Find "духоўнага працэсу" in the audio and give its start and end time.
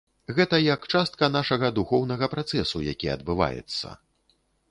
1.77-2.77